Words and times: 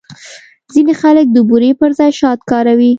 ځینې 0.73 0.93
خلک 1.01 1.25
د 1.31 1.37
بوري 1.49 1.71
پر 1.79 1.89
ځای 1.97 2.11
شات 2.19 2.39
کاروي. 2.51 2.89